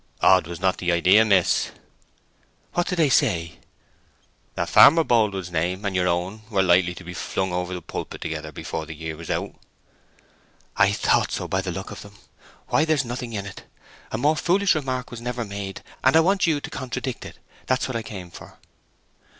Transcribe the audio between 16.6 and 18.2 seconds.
to contradict it: that's what I